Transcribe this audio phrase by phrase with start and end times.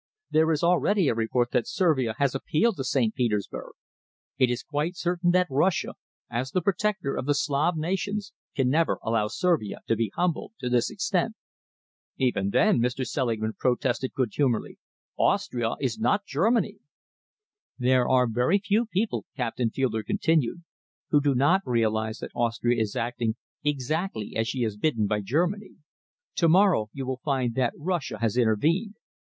[0.31, 3.13] There is already a report that Servia has appealed to St.
[3.13, 3.73] Petersburg.
[4.39, 5.93] It is quite certain that Russia,
[6.27, 10.69] as the protector of the Slav nations, can never allow Servia to be humbled to
[10.69, 11.35] this extent."
[12.17, 13.05] "Even then," Mr.
[13.05, 14.79] Selingman protested good humouredly,
[15.19, 16.79] "Austria is not Germany."
[17.77, 20.63] "There are very few people," Captain Fielder continued,
[21.11, 25.75] "who do not realise that Austria is acting exactly as she is bidden by Germany.
[26.37, 28.95] To morrow you will find that Russia has intervened.